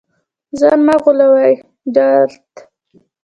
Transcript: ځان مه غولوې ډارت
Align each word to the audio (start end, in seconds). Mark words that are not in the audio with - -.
ځان 0.59 0.79
مه 0.85 0.95
غولوې 1.01 1.51
ډارت 1.93 2.51